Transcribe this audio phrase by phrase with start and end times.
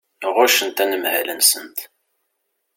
[0.35, 1.79] Ɣuccent anemhal-nsent.